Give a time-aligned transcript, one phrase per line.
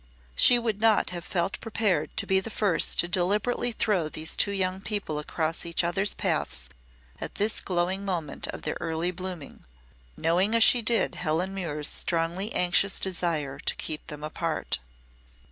[0.35, 4.49] She would not have felt prepared to be the first to deliberately throw these two
[4.51, 6.69] young people across each other's paths
[7.19, 9.63] at this glowing moment of their early blooming
[10.17, 14.79] knowing as she did Helen Muir's strongly anxious desire to keep them apart.